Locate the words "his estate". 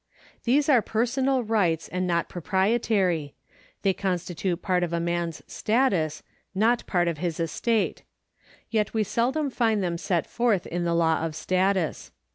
7.19-8.01